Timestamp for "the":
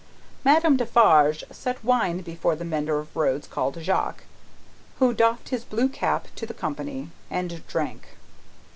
2.55-2.65, 6.47-6.55